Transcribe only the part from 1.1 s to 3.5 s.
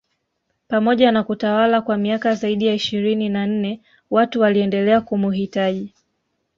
na kutawala kwa miaka zaidi ya ishirini na